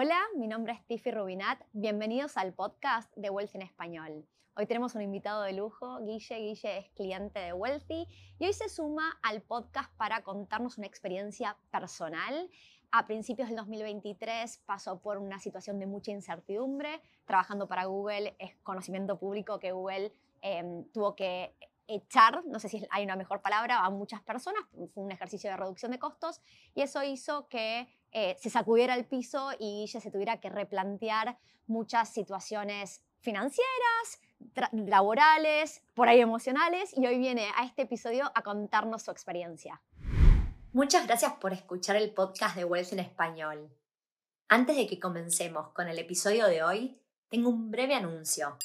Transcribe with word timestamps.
Hola, 0.00 0.20
mi 0.36 0.46
nombre 0.46 0.74
es 0.74 0.86
Tiffy 0.86 1.10
Rubinat. 1.10 1.60
Bienvenidos 1.72 2.36
al 2.36 2.52
podcast 2.52 3.12
de 3.16 3.30
Wealthy 3.30 3.56
en 3.58 3.62
Español. 3.62 4.28
Hoy 4.54 4.64
tenemos 4.64 4.94
un 4.94 5.02
invitado 5.02 5.42
de 5.42 5.54
lujo, 5.54 5.98
Guille. 6.04 6.36
Guille 6.36 6.78
es 6.78 6.88
cliente 6.90 7.40
de 7.40 7.52
Wealthy 7.52 8.06
y 8.38 8.46
hoy 8.46 8.52
se 8.52 8.68
suma 8.68 9.18
al 9.24 9.42
podcast 9.42 9.92
para 9.96 10.22
contarnos 10.22 10.78
una 10.78 10.86
experiencia 10.86 11.56
personal. 11.72 12.48
A 12.92 13.08
principios 13.08 13.48
del 13.48 13.56
2023 13.56 14.58
pasó 14.66 15.00
por 15.00 15.18
una 15.18 15.40
situación 15.40 15.80
de 15.80 15.86
mucha 15.86 16.12
incertidumbre. 16.12 17.00
Trabajando 17.24 17.66
para 17.66 17.86
Google 17.86 18.36
es 18.38 18.54
conocimiento 18.62 19.18
público 19.18 19.58
que 19.58 19.72
Google 19.72 20.12
em, 20.42 20.84
tuvo 20.92 21.16
que 21.16 21.56
echar, 21.88 22.44
no 22.44 22.60
sé 22.60 22.68
si 22.68 22.86
hay 22.90 23.04
una 23.04 23.16
mejor 23.16 23.40
palabra, 23.40 23.80
a 23.84 23.90
muchas 23.90 24.22
personas. 24.22 24.62
Fue 24.94 25.02
un 25.02 25.10
ejercicio 25.10 25.50
de 25.50 25.56
reducción 25.56 25.90
de 25.90 25.98
costos 25.98 26.40
y 26.74 26.82
eso 26.82 27.02
hizo 27.02 27.48
que 27.48 27.88
eh, 28.12 28.36
se 28.38 28.50
sacudiera 28.50 28.94
el 28.94 29.06
piso 29.06 29.50
y 29.58 29.80
Guille 29.80 30.00
se 30.00 30.10
tuviera 30.10 30.40
que 30.40 30.50
replantear 30.50 31.38
muchas 31.66 32.08
situaciones 32.10 33.02
financieras, 33.20 34.20
laborales, 34.72 35.82
por 35.94 36.08
ahí 36.08 36.20
emocionales, 36.20 36.96
y 36.96 37.06
hoy 37.06 37.18
viene 37.18 37.48
a 37.56 37.64
este 37.64 37.82
episodio 37.82 38.30
a 38.34 38.42
contarnos 38.42 39.02
su 39.02 39.10
experiencia. 39.10 39.82
Muchas 40.72 41.06
gracias 41.06 41.32
por 41.34 41.52
escuchar 41.52 41.96
el 41.96 42.12
podcast 42.12 42.54
de 42.56 42.64
Wealth 42.64 42.92
en 42.92 43.00
español. 43.00 43.70
Antes 44.48 44.76
de 44.76 44.86
que 44.86 45.00
comencemos 45.00 45.70
con 45.70 45.88
el 45.88 45.98
episodio 45.98 46.46
de 46.46 46.62
hoy, 46.62 47.00
tengo 47.28 47.50
un 47.50 47.70
breve 47.70 47.94
anuncio. 47.94 48.56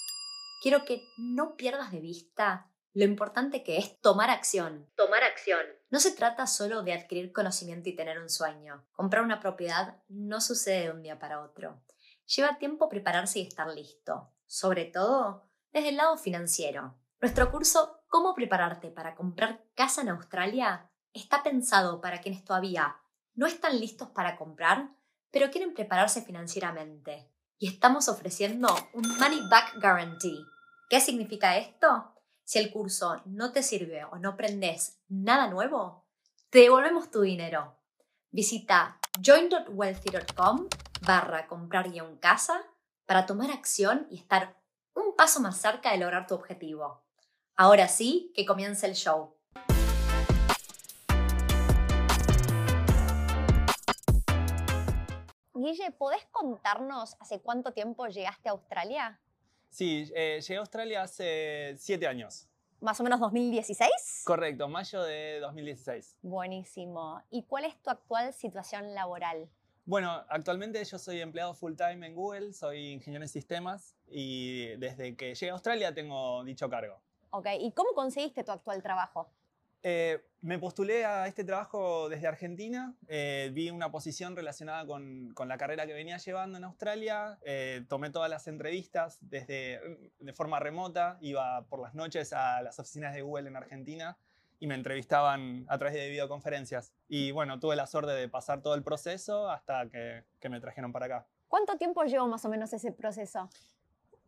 Quiero 0.61 0.85
que 0.85 1.01
no 1.17 1.55
pierdas 1.55 1.91
de 1.91 1.99
vista 1.99 2.69
lo 2.93 3.05
importante 3.05 3.63
que 3.63 3.77
es 3.77 3.99
tomar 4.01 4.29
acción. 4.29 4.89
Tomar 4.95 5.23
acción. 5.23 5.61
No 5.89 5.99
se 5.99 6.11
trata 6.11 6.47
solo 6.47 6.83
de 6.83 6.93
adquirir 6.93 7.33
conocimiento 7.33 7.89
y 7.89 7.95
tener 7.95 8.19
un 8.19 8.29
sueño. 8.29 8.85
Comprar 8.91 9.23
una 9.23 9.39
propiedad 9.39 9.97
no 10.07 10.41
sucede 10.41 10.83
de 10.83 10.91
un 10.91 11.01
día 11.01 11.19
para 11.19 11.41
otro. 11.41 11.83
Lleva 12.25 12.57
tiempo 12.57 12.89
prepararse 12.89 13.39
y 13.39 13.47
estar 13.47 13.67
listo, 13.67 14.31
sobre 14.45 14.85
todo 14.85 15.49
desde 15.71 15.89
el 15.89 15.97
lado 15.97 16.17
financiero. 16.17 16.97
Nuestro 17.19 17.51
curso 17.51 18.03
Cómo 18.13 18.35
prepararte 18.35 18.91
para 18.91 19.15
comprar 19.15 19.65
casa 19.73 20.03
en 20.03 20.09
Australia 20.09 20.87
está 21.13 21.41
pensado 21.41 21.99
para 21.99 22.21
quienes 22.21 22.45
todavía 22.45 22.97
no 23.33 23.47
están 23.47 23.79
listos 23.79 24.09
para 24.09 24.37
comprar, 24.37 24.91
pero 25.31 25.49
quieren 25.49 25.73
prepararse 25.73 26.21
financieramente. 26.21 27.27
Y 27.57 27.67
estamos 27.69 28.07
ofreciendo 28.07 28.67
un 28.93 29.17
Money 29.17 29.41
Back 29.49 29.81
Guarantee. 29.81 30.45
¿Qué 30.91 31.01
significa 31.01 31.57
esto? 31.57 32.12
Si 32.45 32.59
el 32.59 32.71
curso 32.71 33.21
no 33.25 33.53
te 33.53 33.63
sirve 33.63 34.03
o 34.03 34.17
no 34.17 34.29
aprendes 34.31 34.99
nada 35.07 35.47
nuevo, 35.47 36.05
te 36.49 36.59
devolvemos 36.59 37.09
tu 37.09 37.21
dinero. 37.21 37.77
Visita 38.31 38.99
join.wealthy.com 39.21 40.67
barra 41.05 41.47
comprar 41.47 41.89
casa 42.19 42.61
para 43.05 43.25
tomar 43.25 43.49
acción 43.49 44.07
y 44.09 44.17
estar 44.17 44.59
un 44.93 45.15
paso 45.15 45.39
más 45.39 45.57
cerca 45.57 45.91
de 45.91 45.99
lograr 45.99 46.27
tu 46.27 46.35
objetivo. 46.35 47.01
Ahora 47.55 47.87
sí, 47.87 48.31
que 48.35 48.45
comience 48.45 48.85
el 48.87 48.95
show. 48.95 49.35
Guille, 55.53 55.91
¿podés 55.91 56.25
contarnos 56.31 57.15
hace 57.21 57.39
cuánto 57.39 57.71
tiempo 57.71 58.07
llegaste 58.07 58.49
a 58.49 58.51
Australia? 58.51 59.21
Sí, 59.73 60.07
eh, 60.13 60.39
llegué 60.39 60.57
a 60.57 60.59
Australia 60.59 61.01
hace 61.01 61.73
siete 61.79 62.05
años. 62.05 62.47
¿Más 62.79 62.99
o 62.99 63.03
menos 63.03 63.19
2016? 63.19 64.21
Correcto, 64.23 64.67
mayo 64.67 65.01
de 65.01 65.39
2016. 65.39 66.19
Buenísimo. 66.21 67.19
¿Y 67.31 67.41
cuál 67.41 67.65
es 67.65 67.81
tu 67.81 67.89
actual 67.89 68.31
situación 68.33 68.93
laboral? 68.93 69.49
Bueno, 69.85 70.11
actualmente 70.29 70.83
yo 70.85 70.99
soy 70.99 71.21
empleado 71.21 71.55
full 71.55 71.73
time 71.73 72.05
en 72.05 72.13
Google, 72.13 72.53
soy 72.53 72.91
ingeniero 72.91 73.23
en 73.23 73.29
sistemas 73.29 73.95
y 74.07 74.75
desde 74.75 75.15
que 75.15 75.33
llegué 75.33 75.49
a 75.49 75.53
Australia 75.53 75.91
tengo 75.91 76.43
dicho 76.43 76.69
cargo. 76.69 76.99
Ok, 77.31 77.47
¿y 77.59 77.71
cómo 77.71 77.93
conseguiste 77.95 78.43
tu 78.43 78.51
actual 78.51 78.83
trabajo? 78.83 79.27
Eh, 79.85 80.23
me 80.39 80.59
postulé 80.59 81.03
a 81.03 81.27
este 81.27 81.43
trabajo 81.43 82.07
desde 82.07 82.25
Argentina, 82.27 82.95
eh, 83.07 83.51
vi 83.53 83.69
una 83.69 83.91
posición 83.91 84.33
relacionada 84.33 84.85
con, 84.85 85.33
la 85.45 85.57
carrera 85.57 85.85
que 85.85 85.93
venía 85.93 86.17
llevando 86.17 86.57
en 86.57 86.63
Australia, 86.63 87.37
eh, 87.43 87.85
tomé 87.89 88.09
todas 88.09 88.29
las 88.29 88.47
entrevistas 88.47 89.17
desde, 89.21 90.11
de 90.19 90.33
forma 90.33 90.59
remota, 90.59 91.17
iba 91.21 91.65
por 91.65 91.81
las 91.81 91.95
noches 91.95 92.31
a 92.31 92.61
las 92.61 92.79
oficinas 92.79 93.13
de 93.13 93.21
Google 93.23 93.49
en 93.49 93.57
Argentina 93.57 94.17
y 94.59 94.67
me 94.67 94.75
entrevistaban 94.75 95.65
a 95.67 95.77
través 95.77 95.95
de 95.95 96.09
videoconferencias. 96.09 96.93
Y 97.09 97.31
bueno, 97.31 97.59
tuve 97.59 97.75
la 97.75 97.87
suerte 97.87 98.11
de 98.11 98.29
pasar 98.29 98.61
todo 98.61 98.75
el 98.75 98.83
proceso 98.83 99.49
hasta 99.49 99.89
que, 99.89 100.23
que 100.39 100.49
me 100.49 100.61
trajeron 100.61 100.93
para 100.93 101.05
acá. 101.07 101.27
¿Cuánto 101.49 101.77
tiempo 101.77 102.03
llevó 102.03 102.27
más 102.27 102.45
o 102.45 102.49
menos 102.49 102.71
ese 102.71 102.93
proceso? 102.93 103.49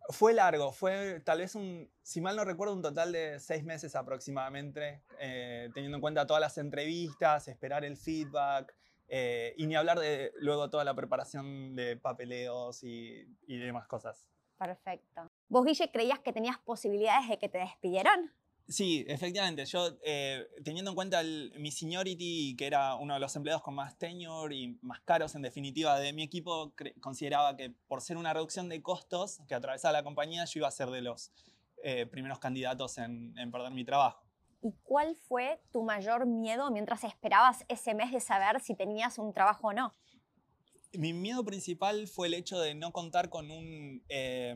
Fue 0.09 0.33
largo, 0.33 0.71
fue 0.71 1.19
tal 1.21 1.39
vez 1.39 1.55
un, 1.55 1.89
si 2.01 2.21
mal 2.21 2.35
no 2.35 2.45
recuerdo, 2.45 2.73
un 2.73 2.81
total 2.81 3.11
de 3.11 3.39
seis 3.39 3.63
meses 3.63 3.95
aproximadamente, 3.95 5.01
eh, 5.19 5.69
teniendo 5.73 5.97
en 5.97 6.01
cuenta 6.01 6.27
todas 6.27 6.41
las 6.41 6.57
entrevistas, 6.57 7.47
esperar 7.47 7.83
el 7.83 7.97
feedback, 7.97 8.75
eh, 9.07 9.53
y 9.57 9.67
ni 9.67 9.75
hablar 9.75 9.99
de 9.99 10.31
luego 10.37 10.69
toda 10.69 10.83
la 10.83 10.93
preparación 10.93 11.75
de 11.75 11.97
papeleos 11.97 12.83
y, 12.83 13.27
y 13.47 13.57
demás 13.57 13.87
cosas. 13.87 14.29
Perfecto. 14.57 15.27
¿Vos, 15.47 15.65
Guille, 15.65 15.91
creías 15.91 16.19
que 16.19 16.33
tenías 16.33 16.57
posibilidades 16.59 17.29
de 17.29 17.37
que 17.37 17.49
te 17.49 17.57
despidieran? 17.57 18.33
Sí, 18.67 19.05
efectivamente. 19.07 19.63
Yo, 19.65 19.91
eh, 20.03 20.47
teniendo 20.63 20.91
en 20.91 20.95
cuenta 20.95 21.21
mi 21.23 21.71
seniority, 21.71 22.55
que 22.57 22.65
era 22.65 22.95
uno 22.95 23.13
de 23.13 23.19
los 23.19 23.35
empleados 23.35 23.61
con 23.61 23.75
más 23.75 23.97
tenure 23.97 24.55
y 24.55 24.79
más 24.81 25.01
caros 25.01 25.35
en 25.35 25.43
definitiva 25.43 25.99
de 25.99 26.13
mi 26.13 26.23
equipo, 26.23 26.73
consideraba 26.99 27.55
que 27.55 27.69
por 27.87 28.01
ser 28.01 28.17
una 28.17 28.33
reducción 28.33 28.67
de 28.67 28.81
costos 28.81 29.39
que 29.47 29.53
atravesaba 29.53 29.91
la 29.91 30.03
compañía, 30.03 30.45
yo 30.45 30.59
iba 30.61 30.67
a 30.67 30.71
ser 30.71 30.89
de 30.89 31.01
los 31.01 31.31
eh, 31.83 32.07
primeros 32.07 32.39
candidatos 32.39 32.97
en, 32.97 33.37
en 33.37 33.51
perder 33.51 33.71
mi 33.71 33.85
trabajo. 33.85 34.25
¿Y 34.63 34.71
cuál 34.81 35.15
fue 35.15 35.61
tu 35.71 35.83
mayor 35.83 36.25
miedo 36.25 36.71
mientras 36.71 37.03
esperabas 37.03 37.63
ese 37.67 37.93
mes 37.93 38.11
de 38.11 38.19
saber 38.19 38.59
si 38.61 38.73
tenías 38.73 39.19
un 39.19 39.31
trabajo 39.31 39.67
o 39.67 39.73
no? 39.73 39.93
Mi 40.93 41.13
miedo 41.13 41.43
principal 41.45 42.07
fue 42.07 42.27
el 42.27 42.33
hecho 42.33 42.59
de 42.59 42.73
no 42.73 42.91
contar 42.91 43.29
con 43.29 43.51
un 43.51 44.03
eh, 44.09 44.55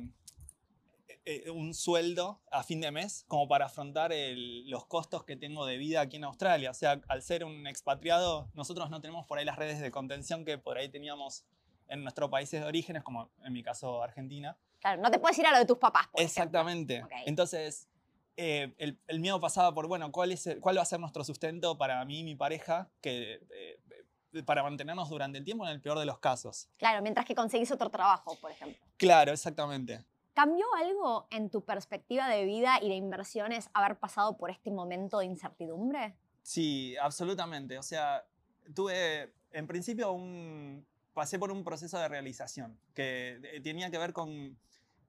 eh, 1.25 1.49
un 1.49 1.73
sueldo 1.73 2.41
a 2.51 2.63
fin 2.63 2.81
de 2.81 2.91
mes 2.91 3.25
como 3.27 3.47
para 3.47 3.65
afrontar 3.65 4.11
los 4.13 4.85
costos 4.85 5.23
que 5.23 5.35
tengo 5.35 5.65
de 5.65 5.77
vida 5.77 6.01
aquí 6.01 6.17
en 6.17 6.23
Australia. 6.23 6.71
O 6.71 6.73
sea, 6.73 7.01
al 7.07 7.21
ser 7.21 7.43
un 7.43 7.67
expatriado, 7.67 8.49
nosotros 8.53 8.89
no 8.89 9.01
tenemos 9.01 9.25
por 9.27 9.37
ahí 9.37 9.45
las 9.45 9.57
redes 9.57 9.79
de 9.79 9.91
contención 9.91 10.45
que 10.45 10.57
por 10.57 10.77
ahí 10.77 10.89
teníamos 10.89 11.45
en 11.87 12.03
nuestros 12.03 12.29
países 12.29 12.61
de 12.61 12.67
orígenes, 12.67 13.03
como 13.03 13.29
en 13.43 13.53
mi 13.53 13.63
caso 13.63 14.01
Argentina. 14.01 14.57
Claro, 14.79 15.01
no 15.01 15.11
te 15.11 15.19
puedes 15.19 15.37
ir 15.37 15.45
a 15.45 15.51
lo 15.51 15.57
de 15.57 15.65
tus 15.65 15.77
papás. 15.77 16.07
Exactamente. 16.15 17.03
Entonces, 17.25 17.89
eh, 18.37 18.73
el, 18.77 19.19
miedo 19.19 19.39
pasaba 19.39 19.73
por, 19.73 19.87
bueno, 19.87 20.11
¿cuál, 20.11 20.31
es 20.31 20.49
¿cuál 20.61 20.77
va 20.77 20.83
a 20.83 20.85
ser 20.85 20.99
nuestro 20.99 21.23
sustento 21.23 21.77
para 21.77 22.03
mí 22.05 22.19
y 22.19 22.23
mi 22.23 22.35
pareja? 22.35 22.89
Que, 23.01 23.41
eh, 23.51 24.43
para 24.45 24.63
mantenernos 24.63 25.09
durante 25.09 25.37
el 25.37 25.43
tiempo 25.43 25.65
en 25.65 25.71
el 25.71 25.81
peor 25.81 25.99
de 25.99 26.05
los 26.05 26.19
casos. 26.19 26.69
Claro, 26.77 27.01
mientras 27.01 27.25
que 27.25 27.35
conseguís 27.35 27.71
otro 27.71 27.89
trabajo, 27.89 28.37
por 28.39 28.51
ejemplo. 28.51 28.81
Claro, 28.97 29.31
exactamente. 29.31 30.05
¿Cambió 30.39 30.65
algo 30.77 31.27
en 31.31 31.49
tu 31.49 31.65
perspectiva 31.65 32.29
de 32.29 32.45
vida 32.45 32.79
y 32.81 32.87
de 32.87 32.95
inversiones 32.95 33.69
haber 33.73 33.99
pasado 33.99 34.37
por 34.37 34.49
este 34.49 34.71
momento 34.71 35.19
de 35.19 35.25
incertidumbre? 35.25 36.15
Sí, 36.43 36.95
absolutamente. 36.95 37.77
O 37.77 37.83
sea, 37.83 38.25
tuve, 38.73 39.33
en 39.51 39.67
principio, 39.67 40.13
un, 40.13 40.87
pasé 41.13 41.37
por 41.37 41.51
un 41.51 41.65
proceso 41.65 41.99
de 41.99 42.07
realización 42.07 42.79
que 42.93 43.41
eh, 43.43 43.59
tenía 43.59 43.91
que 43.91 43.97
ver 43.97 44.13
con 44.13 44.57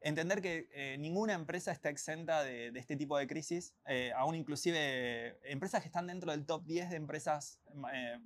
entender 0.00 0.42
que 0.42 0.68
eh, 0.72 0.96
ninguna 0.98 1.34
empresa 1.34 1.70
está 1.70 1.91
exenta 1.91 2.42
de, 2.42 2.72
este 2.74 2.97
tipo 2.97 3.16
de 3.16 3.28
crisis, 3.28 3.72
eh, 3.86 4.10
aún 4.16 4.34
inclusive 4.34 5.38
empresas 5.48 5.80
que 5.80 5.86
están 5.86 6.08
dentro 6.08 6.32
del 6.32 6.44
top 6.44 6.64
10 6.64 6.91
de 6.91 6.97
empresas 6.97 7.60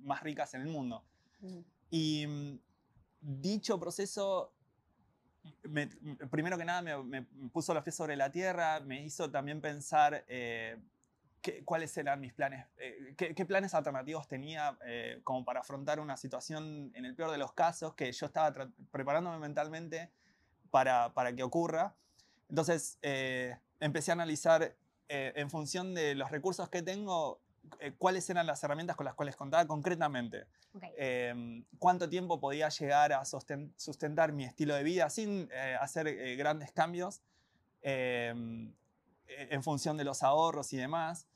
más 0.01 0.23
ricas 0.23 0.55
en 0.55 0.61
el 0.61 0.69
mundo. 0.69 1.05
Mm. 1.41 1.59
Y 1.91 2.25
mm, 2.25 2.59
dicho 3.21 3.79
proceso 3.79 4.54
primero 6.29 6.57
que 6.57 6.65
nada 6.65 6.81
me, 6.81 7.23
puso 7.51 7.73
los 7.73 7.83
pies 7.83 7.95
sobre 7.95 8.15
la 8.15 8.31
tierra, 8.31 8.79
me 8.79 9.01
hizo 9.01 9.29
también 9.29 9.61
pensar 9.61 10.23
eh, 10.27 10.77
cuáles 11.63 11.95
eran 11.97 12.19
mis 12.19 12.33
planes, 12.33 12.65
eh, 12.77 13.13
qué, 13.15 13.45
planes 13.45 13.73
alternativos 13.73 14.27
tenía 14.27 14.77
eh, 14.85 15.21
como 15.23 15.45
para 15.45 15.61
afrontar 15.61 15.99
una 15.99 16.17
situación 16.17 16.91
en 16.95 17.05
el 17.05 17.15
peor 17.15 17.31
de 17.31 17.37
los 17.37 17.53
casos 17.53 17.93
que 17.93 18.11
yo 18.11 18.25
estaba 18.25 18.69
preparándome 18.91 19.39
mentalmente 19.39 20.11
para, 20.71 21.13
para 21.13 21.33
que 21.33 21.43
ocurra. 21.43 21.95
Entonces 22.49 22.99
empecé 23.79 24.11
a 24.11 24.13
analizar 24.13 24.75
en 25.07 25.49
función 25.49 25.93
de 25.93 26.15
los 26.15 26.29
recursos 26.31 26.69
que 26.69 26.83
tengo, 26.83 27.39
eh, 27.79 27.93
cuáles 27.97 28.29
eran 28.29 28.47
las 28.47 28.63
herramientas 28.63 28.95
con 28.95 29.05
las 29.05 29.15
cuales 29.15 29.35
contaba 29.35 29.65
concretamente. 29.65 30.45
Em, 30.97 31.63
cuánto 31.79 32.09
tiempo 32.09 32.39
podía 32.39 32.69
llegar 32.69 33.13
a 33.13 33.23
sustentar 33.25 34.33
mi 34.33 34.43
estilo 34.43 34.75
de 34.75 34.83
vida 34.83 35.09
sin 35.09 35.49
eh, 35.51 35.77
hacer 35.79 36.07
eh, 36.07 36.35
grandes 36.35 36.71
cambios 36.71 37.21
em, 37.81 38.73
e-, 39.27 39.47
en 39.51 39.63
función 39.63 39.97
de 39.97 40.03
los 40.03 40.23
ahorros 40.23 40.73
y 40.73 40.77
demás. 40.77 41.27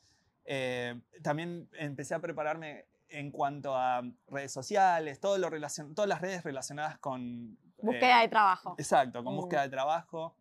también 1.22 1.70
empecé 1.74 2.16
a 2.16 2.20
prepararme 2.20 2.86
en 3.10 3.32
cuanto 3.32 3.76
a 3.76 4.02
redes 4.28 4.52
sociales, 4.52 5.20
todo 5.20 5.38
lo 5.38 5.50
todas 5.50 6.08
las 6.08 6.22
redes 6.22 6.44
relacionadas 6.44 6.98
con, 7.00 7.58
Búsqueda 7.82 8.20
eh, 8.20 8.24
de 8.24 8.30
trabajo. 8.30 8.76
Exacto, 8.78 9.24
con 9.24 9.34
Mm. 9.34 9.38
búsqueda 9.38 9.62
de 9.64 9.70
trabajo. 9.70 10.36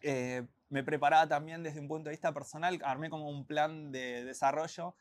Eh, 0.00 0.46
me 0.68 0.82
preparaba 0.82 1.26
también 1.28 1.62
desde 1.62 1.80
un 1.80 1.88
punto 1.88 2.08
de 2.08 2.12
vista 2.12 2.32
personal, 2.32 2.80
armé 2.84 3.10
como 3.10 3.28
un 3.28 3.44
plan 3.44 3.92
de 3.92 4.24
desarrollo 4.24 4.94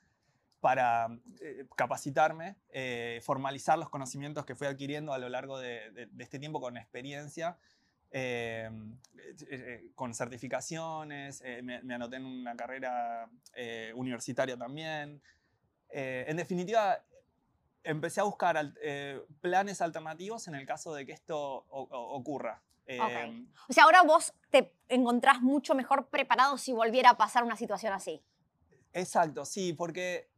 para 0.62 1.08
eh, 1.42 1.66
capacitarme, 1.75 2.56
eh, 2.69 3.19
formalizar 3.24 3.78
los 3.78 3.90
conocimientos 3.90 4.46
que 4.46 4.56
fui 4.56 4.68
adquiriendo 4.68 5.12
a 5.12 5.18
lo 5.18 5.28
largo 5.28 5.60
de, 5.60 5.92
de- 5.92 6.06
de 6.06 6.24
este 6.24 6.40
tiempo 6.40 6.62
con 6.62 6.78
experiencia, 6.78 7.58
eh, 8.12 8.69
eh, 9.50 9.90
con 9.96 10.13
certificaciones, 10.13 11.42
eh, 11.44 11.62
me, 11.63 11.81
me 11.81 11.96
anoté 11.96 12.18
en 12.18 12.25
una 12.25 12.56
carrera 12.56 13.28
eh, 13.56 13.92
universitaria 13.96 14.56
también. 14.56 15.22
En 15.94 16.38
definitiva, 16.38 17.04
empecé 17.84 18.22
a 18.22 18.24
buscar 18.24 18.56
al- 18.56 18.78
planes 19.42 19.81
alternativos 19.81 20.48
en 20.48 20.56
el 20.56 20.66
caso 20.66 20.94
de 20.94 21.06
que 21.06 21.12
esto 21.12 21.38
o- 21.38 21.66
o- 21.84 22.16
ocurra. 22.16 22.62
Eh, 22.86 23.00
Ok. 23.02 23.48
O 23.69 23.74
sea, 23.74 23.84
ahora 23.86 24.02
vos 24.04 24.34
te 24.52 24.72
encontrás 24.88 25.42
mucho 25.42 25.75
mejor 25.75 26.08
preparado 26.08 26.58
si 26.58 26.72
volviera 26.72 27.10
a 27.10 27.18
pasar 27.18 27.44
una 27.44 27.58
situación 27.58 27.92
así. 27.94 28.22
Exacto, 28.94 29.44
sí, 29.46 29.74
porque 29.74 30.31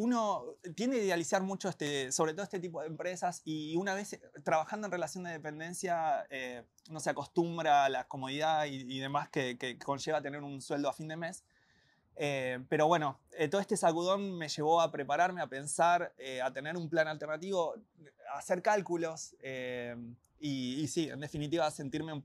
uno 0.00 0.56
tiende 0.74 0.98
a 0.98 1.04
idealizar 1.04 1.42
mucho, 1.42 1.68
este, 1.68 2.10
sobre 2.10 2.32
todo 2.32 2.44
este 2.44 2.58
tipo 2.58 2.80
de 2.80 2.86
empresas, 2.86 3.42
y 3.44 3.76
una 3.76 3.94
vez 3.94 4.14
eh, 4.14 4.20
trabajando 4.42 4.86
en 4.86 4.92
relación 4.92 5.24
de 5.24 5.32
dependencia, 5.32 6.26
eh, 6.30 6.62
uno 6.88 7.00
se 7.00 7.10
acostumbra 7.10 7.84
a 7.84 7.88
la 7.88 8.08
comodidad 8.08 8.64
y, 8.64 8.76
y 8.96 8.98
demás 8.98 9.28
que, 9.28 9.58
que 9.58 9.78
conlleva 9.78 10.22
tener 10.22 10.42
un 10.42 10.60
sueldo 10.62 10.88
a 10.88 10.92
fin 10.92 11.08
de 11.08 11.16
mes. 11.16 11.44
Eh, 12.16 12.58
pero 12.68 12.86
bueno, 12.86 13.18
eh, 13.32 13.48
todo 13.48 13.60
este 13.60 13.76
sacudón 13.76 14.36
me 14.36 14.48
llevó 14.48 14.80
a 14.80 14.90
prepararme, 14.90 15.40
a 15.42 15.46
pensar, 15.46 16.12
eh, 16.18 16.42
a 16.42 16.52
tener 16.52 16.76
un 16.76 16.88
plan 16.88 17.06
alternativo, 17.08 17.74
a 18.32 18.38
hacer 18.38 18.60
cálculos 18.60 19.34
eh, 19.42 19.96
y, 20.38 20.80
y 20.82 20.88
sí, 20.88 21.08
en 21.08 21.20
definitiva, 21.20 21.66
a 21.66 21.70
sentirme 21.70 22.22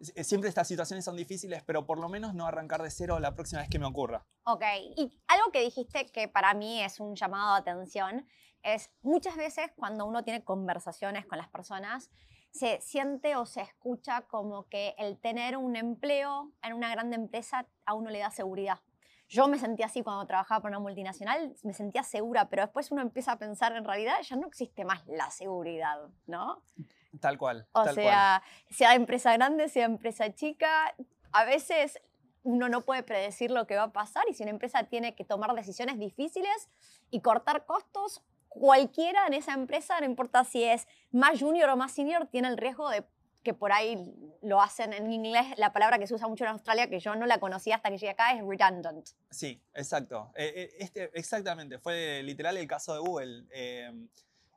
Siempre 0.00 0.48
estas 0.48 0.68
situaciones 0.68 1.04
son 1.04 1.16
difíciles, 1.16 1.62
pero 1.64 1.84
por 1.84 1.98
lo 1.98 2.08
menos 2.08 2.34
no 2.34 2.46
arrancar 2.46 2.82
de 2.82 2.90
cero 2.90 3.18
la 3.18 3.34
próxima 3.34 3.62
vez 3.62 3.70
que 3.70 3.78
me 3.78 3.86
ocurra. 3.86 4.24
Ok, 4.44 4.62
y 4.96 5.10
algo 5.26 5.50
que 5.52 5.60
dijiste 5.60 6.06
que 6.06 6.28
para 6.28 6.54
mí 6.54 6.80
es 6.82 7.00
un 7.00 7.16
llamado 7.16 7.54
de 7.54 7.60
atención 7.60 8.26
es 8.62 8.90
muchas 9.02 9.36
veces 9.36 9.70
cuando 9.76 10.04
uno 10.06 10.22
tiene 10.24 10.44
conversaciones 10.44 11.26
con 11.26 11.38
las 11.38 11.48
personas, 11.48 12.10
se 12.50 12.80
siente 12.80 13.36
o 13.36 13.46
se 13.46 13.60
escucha 13.60 14.22
como 14.22 14.68
que 14.68 14.94
el 14.98 15.18
tener 15.18 15.56
un 15.56 15.76
empleo 15.76 16.52
en 16.62 16.72
una 16.72 16.90
grande 16.90 17.16
empresa 17.16 17.66
a 17.84 17.94
uno 17.94 18.10
le 18.10 18.20
da 18.20 18.30
seguridad. 18.30 18.80
Yo 19.28 19.46
me 19.46 19.58
sentía 19.58 19.86
así 19.86 20.02
cuando 20.02 20.26
trabajaba 20.26 20.62
para 20.62 20.78
una 20.78 20.82
multinacional, 20.82 21.54
me 21.62 21.74
sentía 21.74 22.02
segura, 22.02 22.48
pero 22.48 22.62
después 22.62 22.90
uno 22.90 23.02
empieza 23.02 23.32
a 23.32 23.38
pensar 23.38 23.76
en 23.76 23.84
realidad 23.84 24.16
ya 24.22 24.36
no 24.36 24.46
existe 24.46 24.86
más 24.86 25.06
la 25.06 25.30
seguridad, 25.30 25.98
¿no? 26.26 26.62
Tal 27.20 27.38
cual. 27.38 27.66
O 27.72 27.84
tal 27.84 27.94
cual. 27.94 28.06
sea, 28.06 28.42
sea 28.70 28.94
empresa 28.94 29.32
grande, 29.32 29.68
sea 29.68 29.86
empresa 29.86 30.34
chica, 30.34 30.94
a 31.32 31.44
veces 31.44 32.00
uno 32.42 32.68
no 32.68 32.84
puede 32.84 33.02
predecir 33.02 33.50
lo 33.50 33.66
que 33.66 33.76
va 33.76 33.84
a 33.84 33.92
pasar 33.92 34.24
y 34.30 34.34
si 34.34 34.42
una 34.42 34.50
empresa 34.50 34.84
tiene 34.84 35.14
que 35.14 35.24
tomar 35.24 35.54
decisiones 35.54 35.98
difíciles 35.98 36.68
y 37.10 37.20
cortar 37.20 37.66
costos, 37.66 38.22
cualquiera 38.48 39.26
en 39.26 39.34
esa 39.34 39.54
empresa, 39.54 40.00
no 40.00 40.06
importa 40.06 40.44
si 40.44 40.64
es 40.64 40.86
más 41.10 41.38
junior 41.38 41.68
o 41.70 41.76
más 41.76 41.92
senior, 41.92 42.26
tiene 42.26 42.48
el 42.48 42.56
riesgo 42.56 42.88
de 42.88 43.04
que 43.42 43.54
por 43.54 43.72
ahí 43.72 44.14
lo 44.42 44.60
hacen 44.60 44.92
en 44.92 45.12
inglés, 45.12 45.46
la 45.56 45.72
palabra 45.72 45.98
que 45.98 46.06
se 46.06 46.14
usa 46.14 46.26
mucho 46.28 46.44
en 46.44 46.50
Australia, 46.50 46.88
que 46.88 47.00
yo 47.00 47.14
no 47.14 47.24
la 47.26 47.38
conocía 47.38 47.76
hasta 47.76 47.88
que 47.88 47.96
llegué 47.96 48.10
acá, 48.10 48.32
es 48.32 48.42
redundant. 48.44 49.06
Sí, 49.30 49.62
exacto. 49.74 50.32
Eh, 50.34 50.52
eh, 50.56 50.76
este, 50.78 51.10
exactamente, 51.18 51.78
fue 51.78 52.22
literal 52.24 52.56
el 52.56 52.66
caso 52.66 52.92
de 52.94 53.00
Google. 53.00 53.44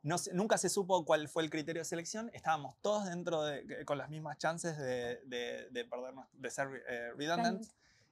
No 0.03 0.15
nunca 0.33 0.57
se 0.57 0.67
supo 0.69 1.05
cuál 1.05 1.27
fue 1.29 1.43
el 1.43 1.49
criterio 1.49 1.81
de 1.81 1.85
selección. 1.85 2.31
Estábamos 2.33 2.75
todos 2.81 3.05
dentro 3.05 3.43
de, 3.43 3.85
con 3.85 3.97
las 3.99 4.09
mismas 4.09 4.37
chances 4.39 4.77
de, 4.77 5.21
de, 5.25 5.69
de 5.69 5.85
perdernos, 5.85 6.27
de 6.33 6.49
ser 6.49 6.67
eh, 6.89 7.11
redundant. 7.15 7.61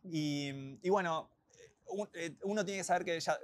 Y, 0.04 0.78
y 0.84 0.90
bueno, 0.90 1.32
eh, 1.54 1.72
un- 1.88 2.10
uno 2.44 2.64
tiene 2.66 2.80
que 2.82 2.84
saber 2.84 3.04
que 3.06 3.20
ya, 3.20 3.38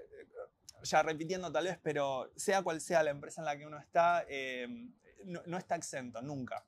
ya 0.83 1.01
repitiendo 1.01 1.51
tal 1.51 1.65
vez, 1.65 1.80
pero 1.81 2.31
sea 2.36 2.62
cual 2.62 2.80
sea 2.81 3.01
la 3.01 3.09
empresa 3.12 3.42
en 3.42 3.45
la 3.45 3.57
que 3.57 3.65
uno 3.65 3.80
está, 3.80 4.24
eh, 4.30 4.68
no, 5.24 5.42
no 5.47 5.57
está 5.57 5.75
exento, 5.75 6.21
nunca. 6.21 6.63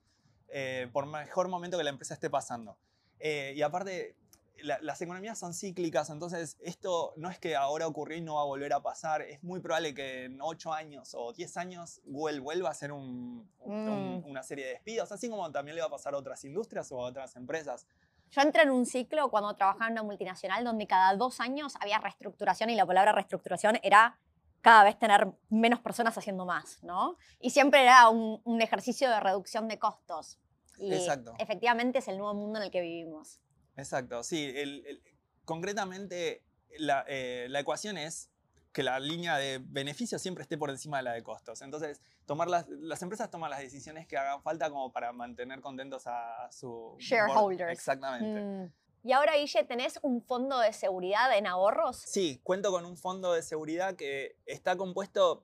Eh, 0.49 0.89
por 0.91 1.05
mejor 1.05 1.47
momento 1.47 1.77
que 1.77 1.83
la 1.83 1.91
empresa 1.91 2.15
esté 2.15 2.29
pasando. 2.29 2.75
Eh, 3.19 3.53
y 3.55 3.61
aparte, 3.61 4.15
la- 4.63 4.79
las 4.81 5.01
economías 5.01 5.37
son 5.39 5.53
cíclicas, 5.53 6.09
entonces 6.09 6.57
esto 6.61 7.13
no 7.17 7.29
es 7.29 7.39
que 7.39 7.55
ahora 7.55 7.87
ocurrió 7.87 8.17
y 8.17 8.21
no 8.21 8.35
va 8.35 8.41
a 8.41 8.45
volver 8.45 8.73
a 8.73 8.81
pasar. 8.81 9.21
Es 9.21 9.43
muy 9.43 9.59
probable 9.59 9.93
que 9.93 10.25
en 10.25 10.41
8 10.41 10.73
años 10.73 11.13
o 11.15 11.33
10 11.33 11.57
años 11.57 12.01
Google 12.05 12.39
vuelva 12.39 12.69
a 12.69 12.71
hacer 12.71 12.91
un- 12.91 13.49
un- 13.59 13.73
un- 13.89 14.19
Mm. 14.21 14.25
una 14.29 14.43
serie 14.43 14.65
de 14.65 14.71
despidos, 14.71 15.11
así 15.11 15.29
como 15.29 15.51
también 15.51 15.75
le 15.75 15.81
va 15.81 15.87
a 15.87 15.91
pasar 15.91 16.13
a 16.13 16.17
otras 16.17 16.43
industrias 16.43 16.91
o 16.91 16.99
a 17.03 17.09
otras 17.09 17.35
empresas. 17.35 17.85
Yo 18.29 18.41
entré 18.41 18.63
en 18.63 18.71
un 18.71 18.85
ciclo 18.85 19.29
cuando 19.29 19.53
trabajaba 19.55 19.85
en 19.87 19.93
una 19.93 20.03
multinacional 20.03 20.63
donde 20.63 20.85
cada 20.85 21.15
dos 21.15 21.39
años 21.39 21.73
había 21.79 21.97
reestructuración 21.99 22.69
y 22.69 22.75
la 22.75 22.85
palabra 22.85 23.13
reestructuración 23.13 23.79
era 23.83 24.19
cada 24.61 24.83
vez 24.83 24.99
tener 24.99 25.31
menos 25.49 25.79
personas 25.79 26.17
haciendo 26.17 26.45
más, 26.45 26.83
¿no? 26.83 27.15
Y 27.39 27.51
siempre 27.51 27.83
era 27.83 28.09
un, 28.09 28.41
un 28.43 28.61
ejercicio 28.61 29.09
de 29.09 29.19
reducción 29.19 29.67
de 29.69 29.79
costos. 29.79 30.39
Y 30.77 30.93
Exacto. 30.93 31.33
efectivamente 31.39 31.99
es 31.99 32.07
el 32.09 32.17
nuevo 32.17 32.33
mundo 32.33 32.59
en 32.59 32.65
el 32.65 32.71
que 32.71 32.81
vivimos. 32.81 33.39
Exacto, 33.77 34.23
sí. 34.23 34.51
el- 34.55 34.85
el- 34.85 35.01
concretamente, 35.45 36.43
la, 36.77 37.05
eh, 37.07 37.47
la 37.49 37.59
ecuación 37.61 37.97
es 37.97 38.29
que 38.73 38.83
la 38.83 38.99
línea 38.99 39.37
de 39.37 39.59
beneficios 39.63 40.21
siempre 40.21 40.43
esté 40.43 40.57
por 40.57 40.69
encima 40.69 40.97
de 40.97 41.03
la 41.03 41.13
de 41.13 41.23
costos. 41.23 41.61
Entonces, 41.61 42.01
tomar 42.25 42.47
las, 42.47 42.67
las 42.69 43.01
empresas 43.01 43.31
toman 43.31 43.49
las 43.49 43.59
decisiones 43.59 44.05
que 44.05 44.17
hagan 44.17 44.43
falta 44.43 44.69
como 44.69 44.91
para 44.91 45.11
mantener 45.13 45.61
contentos 45.61 46.03
a, 46.05 46.47
su... 46.51 46.67
board. 46.69 46.99
Shareholders. 46.99 47.71
Exactamente. 47.71 48.39
Mm. 48.39 48.71
Y 49.07 49.13
ahora, 49.13 49.35
Guille, 49.37 49.63
¿tenés 49.63 49.97
un 50.03 50.21
fondo 50.21 50.59
de 50.59 50.73
seguridad 50.73 51.35
en 51.35 51.47
ahorros? 51.47 51.97
Sí, 52.05 52.39
cuento 52.43 52.71
con 52.71 52.85
un 52.85 52.97
fondo 52.97 53.33
de 53.33 53.41
seguridad 53.41 53.95
que 53.95 54.35
está 54.45 54.75
compuesto, 54.75 55.43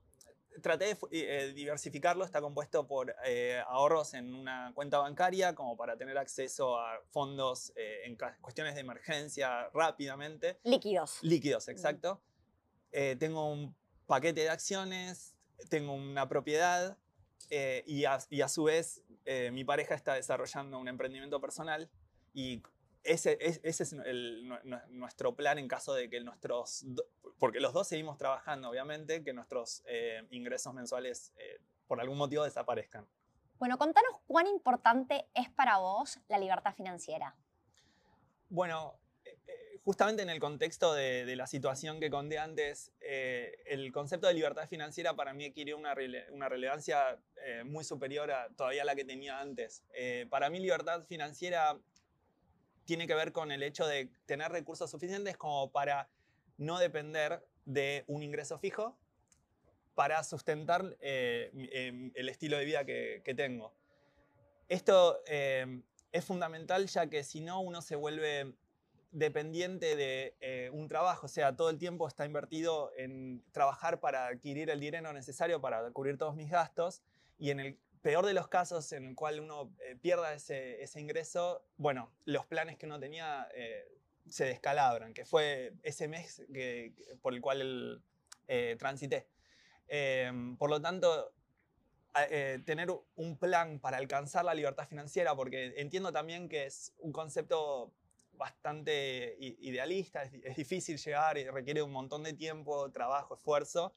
traté 0.62 0.86
de 0.86 0.96
eh, 1.12 1.52
diversificarlo, 1.52 2.24
está 2.24 2.40
compuesto 2.40 2.86
por 2.86 3.14
eh, 3.24 3.62
ahorros 3.66 4.14
en 4.14 4.34
una 4.34 4.72
cuenta 4.74 4.98
bancaria 4.98 5.54
como 5.54 5.76
para 5.76 5.96
tener 5.96 6.16
acceso 6.18 6.78
a 6.78 7.00
fondos 7.10 7.72
eh, 7.76 8.02
en 8.04 8.16
cuestiones 8.40 8.74
de 8.74 8.80
emergencia 8.80 9.68
rápidamente. 9.74 10.58
Líquidos. 10.64 11.18
Líquidos, 11.22 11.68
exacto. 11.68 12.20
Tengo 13.18 13.50
un 13.50 13.74
paquete 14.06 14.42
de 14.42 14.50
acciones, 14.50 15.34
tengo 15.68 15.92
una 15.94 16.28
propiedad 16.28 16.96
y, 17.50 18.04
a, 18.04 18.18
y 18.30 18.40
a 18.40 18.48
su 18.48 18.64
vez 18.64 19.02
mi 19.50 19.64
pareja 19.64 19.94
está 19.96 20.14
desarrollando 20.14 20.78
un 20.78 20.86
emprendimiento 20.86 21.40
personal 21.40 21.90
y 22.32 22.62
ese, 23.02 23.36
es- 23.40 23.60
ese 23.64 23.82
es 23.82 23.92
el- 23.92 24.48
nuestro 24.90 25.34
plan 25.34 25.58
en 25.58 25.66
caso 25.66 25.92
de 25.94 26.08
que 26.08 26.20
nuestros, 26.20 26.84
porque 27.38 27.60
los 27.60 27.72
dos 27.72 27.88
seguimos 27.88 28.16
trabajando, 28.16 28.70
obviamente, 28.70 29.22
que 29.22 29.32
nuestros 29.32 29.82
eh, 29.86 30.26
ingresos 30.30 30.72
mensuales 30.72 31.32
eh, 31.36 31.58
por 31.86 32.00
algún 32.00 32.18
motivo 32.18 32.44
desaparezcan. 32.44 33.06
Bueno, 33.58 33.78
contanos 33.78 34.12
cuán 34.26 34.46
importante 34.46 35.28
es 35.34 35.48
para 35.50 35.78
vos 35.78 36.18
la 36.28 36.38
libertad 36.38 36.74
financiera. 36.74 37.36
Bueno, 38.48 38.98
eh, 39.24 39.80
justamente 39.84 40.22
en 40.22 40.30
el 40.30 40.40
contexto 40.40 40.92
de, 40.92 41.24
de 41.24 41.36
la 41.36 41.46
situación 41.46 42.00
que 42.00 42.10
conté 42.10 42.38
antes, 42.38 42.92
eh, 43.00 43.56
el 43.66 43.92
concepto 43.92 44.26
de 44.26 44.34
libertad 44.34 44.68
financiera 44.68 45.14
para 45.14 45.32
mí 45.34 45.46
adquirió 45.46 45.76
una, 45.76 45.94
rele- 45.94 46.26
una 46.30 46.48
relevancia 46.48 47.18
eh, 47.44 47.64
muy 47.64 47.84
superior 47.84 48.30
a 48.30 48.48
todavía 48.56 48.84
la 48.84 48.94
que 48.94 49.04
tenía 49.04 49.40
antes. 49.40 49.84
Eh, 49.94 50.26
para 50.30 50.50
mí 50.50 50.58
libertad 50.60 51.04
financiera 51.04 51.78
tiene 52.84 53.06
que 53.06 53.14
ver 53.14 53.32
con 53.32 53.50
el 53.50 53.62
hecho 53.62 53.86
de 53.86 54.10
tener 54.26 54.52
recursos 54.52 54.90
suficientes 54.90 55.36
como 55.36 55.70
para 55.70 56.08
no 56.56 56.78
depender 56.78 57.46
de 57.64 58.04
un 58.06 58.22
ingreso 58.22 58.58
fijo 58.58 58.96
para 59.94 60.22
sustentar 60.24 60.96
eh, 61.00 61.50
em, 61.72 62.10
el 62.14 62.28
estilo 62.28 62.58
de 62.58 62.64
vida 62.64 62.84
que, 62.84 63.34
tengo. 63.36 63.72
Esto 64.68 65.22
eh, 65.26 65.82
es 66.12 66.24
fundamental 66.24 66.86
ya 66.86 67.08
que 67.08 67.22
si 67.22 67.40
no 67.40 67.60
uno 67.60 67.82
se 67.82 67.96
vuelve 67.96 68.54
dependiente 69.14 69.94
de 69.94 70.36
eh, 70.40 70.70
un 70.72 70.88
trabajo, 70.88 71.26
o 71.26 71.28
sea, 71.28 71.54
todo 71.54 71.70
el 71.70 71.78
tiempo 71.78 72.08
está 72.08 72.26
invertido 72.26 72.92
en 72.96 73.44
trabajar 73.52 74.00
para 74.00 74.26
adquirir 74.26 74.70
el 74.70 74.80
dinero 74.80 75.12
necesario 75.12 75.60
para 75.60 75.88
cubrir 75.92 76.18
todos 76.18 76.34
mis 76.34 76.50
gastos 76.50 77.00
y 77.38 77.50
en 77.50 77.60
el 77.60 77.78
peor 78.02 78.26
de 78.26 78.34
los 78.34 78.48
casos 78.48 78.92
en 78.92 79.06
el 79.06 79.14
cual 79.14 79.40
uno 79.40 79.72
eh, 79.80 79.96
pierda 80.00 80.34
ese, 80.34 80.82
ese 80.82 81.00
ingreso, 81.00 81.64
bueno, 81.76 82.12
los 82.24 82.44
planes 82.44 82.76
que 82.76 82.86
uno 82.86 82.98
tenía 82.98 83.48
eh, 83.54 83.88
se 84.34 84.46
descalabran, 84.46 85.14
que 85.14 85.24
fue 85.24 85.74
ese 85.84 86.08
mes 86.08 86.42
que- 86.52 86.92
por 87.22 87.34
el 87.34 87.40
cual 87.40 87.60
el, 87.60 88.02
eh, 88.48 88.74
transité. 88.76 89.28
Eh, 89.86 90.28
por 90.58 90.70
lo 90.70 90.82
tanto, 90.82 91.32
eh, 92.28 92.60
tener 92.66 92.88
un 93.14 93.38
plan 93.38 93.78
para 93.78 93.98
alcanzar 93.98 94.44
la 94.44 94.52
libertad 94.54 94.88
financiera, 94.88 95.36
porque 95.36 95.74
entiendo 95.76 96.12
también 96.12 96.48
que 96.48 96.66
es 96.66 96.92
un 96.98 97.12
concepto 97.12 97.92
bastante 98.32 99.36
idealista, 99.38 100.24
es, 100.24 100.32
es 100.42 100.56
difícil 100.56 100.98
llegar 100.98 101.38
y 101.38 101.44
requiere 101.48 101.80
un 101.82 101.92
montón 101.92 102.24
de 102.24 102.32
tiempo, 102.32 102.90
trabajo, 102.90 103.34
esfuerzo. 103.36 103.94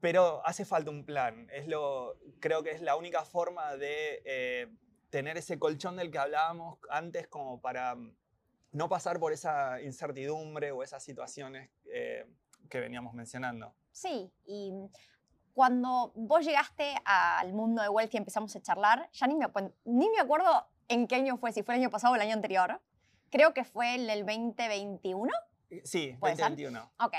pero 0.00 0.42
hace 0.44 0.64
falta 0.64 0.90
un 0.90 1.04
plan. 1.04 1.48
Es 1.52 1.68
lo, 1.68 2.18
creo 2.40 2.64
que 2.64 2.72
es 2.72 2.80
la 2.82 2.96
única 2.96 3.24
forma 3.24 3.76
de 3.76 4.20
eh, 4.24 4.66
tener 5.10 5.36
ese 5.36 5.58
colchón 5.60 5.96
del 5.96 6.10
que 6.10 6.18
hablábamos 6.18 6.78
antes 6.90 7.28
como 7.28 7.60
para 7.60 7.96
no 8.72 8.88
pasar 8.88 9.18
por 9.18 9.32
esa 9.32 9.80
incertidumbre 9.80 10.72
o 10.72 10.82
esas 10.82 11.02
situaciones 11.02 11.70
eh, 11.86 12.26
que 12.68 12.80
veníamos 12.80 13.14
mencionando. 13.14 13.74
Sí, 13.92 14.30
y 14.46 14.72
cuando 15.54 16.12
vos 16.14 16.44
llegaste 16.44 16.94
al 17.04 17.52
mundo 17.52 17.82
de 17.82 17.88
Wealth 17.88 18.14
y 18.14 18.18
empezamos 18.18 18.54
a 18.54 18.60
charlar, 18.60 19.08
ya 19.12 19.26
ni 19.26 19.34
me, 19.34 19.46
ni 19.84 20.08
me 20.10 20.20
acuerdo 20.20 20.68
en 20.88 21.06
qué 21.06 21.16
año 21.16 21.36
fue, 21.36 21.52
si 21.52 21.62
fue 21.62 21.74
el 21.74 21.82
año 21.82 21.90
pasado 21.90 22.12
o 22.12 22.16
el 22.16 22.22
año 22.22 22.34
anterior. 22.34 22.80
Creo 23.30 23.52
que 23.52 23.64
fue 23.64 23.96
el, 23.96 24.08
el 24.08 24.24
2021. 24.24 25.30
Sí, 25.84 26.16
2021. 26.20 26.92
Ok. 27.00 27.14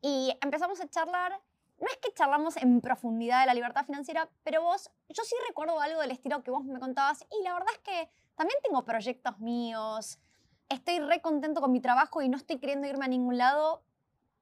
Y 0.00 0.36
empezamos 0.40 0.80
a 0.80 0.88
charlar 0.88 1.40
no 1.80 1.88
es 1.90 1.96
que 1.98 2.12
charlamos 2.12 2.56
en 2.56 2.80
profundidad 2.80 3.40
de 3.40 3.46
la 3.46 3.54
libertad 3.54 3.84
financiera, 3.84 4.28
pero 4.42 4.62
vos, 4.62 4.90
yo 5.08 5.22
sí 5.24 5.34
recuerdo 5.48 5.80
algo 5.80 6.00
del 6.00 6.12
estilo 6.12 6.42
que 6.42 6.50
vos 6.50 6.64
me 6.64 6.78
contabas 6.78 7.24
y 7.30 7.42
la 7.42 7.52
verdad 7.54 7.68
es 7.72 7.78
que 7.80 8.10
también 8.34 8.58
tengo 8.62 8.84
proyectos 8.84 9.38
míos, 9.40 10.18
estoy 10.68 10.98
re 11.00 11.20
contento 11.20 11.60
con 11.60 11.72
mi 11.72 11.80
trabajo 11.80 12.22
y 12.22 12.28
no 12.28 12.36
estoy 12.36 12.58
queriendo 12.58 12.86
irme 12.86 13.04
a 13.04 13.08
ningún 13.08 13.38
lado, 13.38 13.82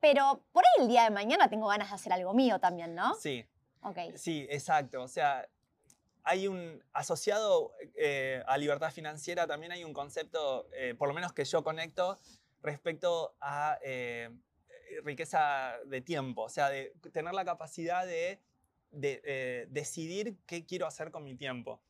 pero 0.01 0.43
por 0.53 0.65
ahí 0.65 0.85
el 0.85 0.89
día 0.89 1.05
de 1.05 1.11
mañana 1.11 1.49
tengo 1.49 1.69
ganas 1.69 1.91
de 1.91 1.95
hacer 1.95 2.13
algo 2.13 2.35
mío 2.35 2.59
también, 2.59 2.95
¿no? 2.95 3.15
Sí. 3.15 3.47
Ok. 3.83 3.99
Sí, 4.17 4.47
exacto. 4.51 5.03
O 5.03 5.09
sea, 5.09 5.49
hay 6.25 6.47
un 6.47 6.83
asociado 6.93 7.73
eh, 7.97 8.43
a 8.47 8.57
libertad 8.59 8.93
financiera 8.93 9.47
también 9.47 9.73
hay 9.73 9.85
un 9.85 9.93
concepto, 9.93 10.69
eh, 10.73 10.95
por 10.97 11.09
lo 11.09 11.15
menos 11.15 11.33
que 11.33 11.45
yo 11.45 11.65
conecto, 11.65 12.19
respecto 12.63 13.35
a 13.41 13.79
eh, 13.83 14.31
riqueza 15.05 15.75
de 15.87 16.01
tiempo, 16.01 16.43
o 16.43 16.49
sea, 16.49 16.69
de 16.69 16.93
tener 17.13 17.35
la 17.35 17.45
capacidad 17.45 18.07
de, 18.07 18.41
eh, 18.93 19.67
decidir 19.71 20.37
qué 20.47 20.65
quiero 20.65 20.87
hacer 20.87 21.11
con 21.11 21.25
mi 21.25 21.35
tiempo. 21.35 21.81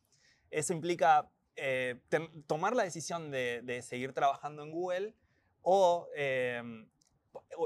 Eso 0.51 0.73
implica 0.73 1.29
eh, 1.57 2.01
tomar 2.47 2.75
la 2.75 2.85
decisión 2.85 3.31
de, 3.31 3.81
seguir 3.83 4.13
trabajando 4.13 4.63
en 4.63 4.71
Google 4.71 5.15
o 5.63 6.09
em, 6.15 6.89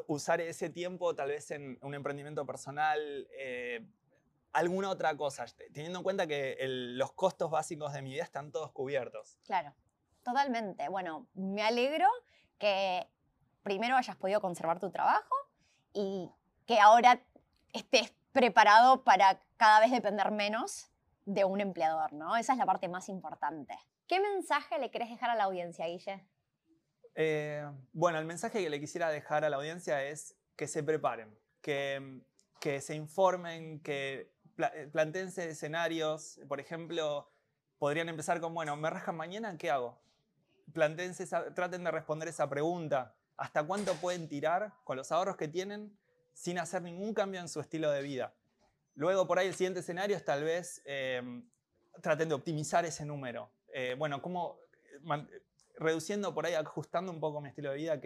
usar 0.07 0.41
ese 0.41 0.71
tiempo 0.71 1.15
tal 1.15 1.29
vez 1.29 1.51
en 1.51 1.79
un 1.83 1.95
emprendimiento 1.95 2.45
personal, 2.45 3.29
eh, 3.39 3.87
alguna 4.53 4.91
otra 4.91 5.17
cosa, 5.17 5.45
teniendo 5.73 5.99
en 5.99 6.03
cuenta 6.03 6.27
que 6.27 6.57
los 6.67 7.13
costos 7.13 7.51
básicos 7.51 7.93
de 7.93 8.03
mi 8.03 8.13
vida 8.13 8.23
están 8.23 8.51
todos 8.51 8.73
cubiertos. 8.73 9.39
Claro, 9.45 9.75
totalmente. 10.23 10.89
Bueno, 10.89 11.27
me 11.35 11.63
alegro 11.63 12.09
que 12.59 13.07
primero 13.63 13.97
hayas 13.97 14.17
podido 14.17 14.41
conservar 14.41 14.81
tu 14.81 14.91
trabajo 14.91 15.35
y 15.93 16.31
que 16.67 16.79
ahora 16.81 17.21
estés 17.73 18.13
preparado 18.33 19.05
para 19.05 19.41
cada 19.57 19.81
vez 19.81 19.91
depender 19.91 20.31
menos 20.31 20.91
de 21.27 21.45
un 21.45 21.61
empleador, 21.61 22.13
¿no? 22.13 22.37
Esa 22.37 22.53
es 22.53 22.59
la 22.59 22.65
parte 22.65 22.89
más 22.89 23.09
importante. 23.09 23.77
¿Qué 24.07 24.21
mensaje 24.21 24.79
le 24.79 24.91
querés 24.91 25.11
dejar 25.11 25.29
a 25.29 25.35
la 25.35 25.45
audiencia, 25.45 25.87
Guille? 25.87 26.25
Eh, 27.17 27.69
bueno, 27.93 28.19
el 28.19 28.25
mensaje 28.25 28.63
que 28.63 28.71
le 28.71 28.81
quisiera 28.81 29.11
dejar 29.11 29.45
a 29.45 29.51
la 29.51 29.57
audiencia 29.57 30.05
es 30.05 30.37
que 30.55 30.69
se 30.69 30.83
preparen, 30.83 31.37
que, 31.61 32.21
se 32.81 32.95
informen, 32.95 33.81
que 33.81 34.33
eh, 34.59 34.89
plantense 34.93 35.51
escenarios. 35.51 36.39
Por 36.49 36.61
ejemplo, 36.61 37.29
podrían 37.79 38.09
empezar 38.09 38.41
con, 38.41 38.55
bueno, 38.55 38.77
me 38.77 38.89
rajan 38.89 39.17
mañana, 39.17 39.59
¿qué 39.59 39.71
hago? 39.71 39.99
Plantense 40.73 41.27
traten 41.27 41.85
de 41.85 41.91
responder 41.91 42.29
esa 42.29 42.49
pregunta 42.49 43.15
hasta 43.37 43.65
cuánto 43.65 43.95
pueden 43.95 44.29
tirar 44.29 44.73
con 44.85 44.97
los 44.97 45.11
ahorros 45.11 45.37
que 45.37 45.49
tienen 45.49 45.97
sin 46.33 46.59
hacer 46.59 46.83
ningún 46.83 47.15
cambio 47.15 47.41
en 47.41 47.49
su 47.49 47.61
estilo 47.61 47.91
de 47.91 48.03
vida. 48.03 48.35
Luego, 48.97 49.27
por 49.27 49.39
ahí, 49.39 49.47
el 49.47 49.55
siguiente 49.55 49.81
escenario 49.81 50.17
es 50.17 50.25
tal 50.25 50.43
vez 50.43 50.83
em, 50.85 51.49
traten 52.03 52.29
de 52.29 52.35
optimizar 52.35 52.85
ese 52.85 53.05
número. 53.05 53.51
Eh, 53.73 53.95
bueno, 53.97 54.21
¿cómo 54.21 54.59
reduciendo 55.77 56.35
por 56.35 56.47
ahí, 56.47 56.55
ajustando 56.55 57.13
un 57.13 57.21
poco 57.21 57.41
mi 57.41 57.51
estilo 57.51 57.71
de 57.71 57.77
vida, 57.77 58.01